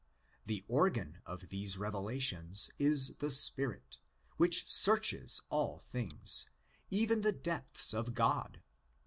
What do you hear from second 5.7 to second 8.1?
things, even the depths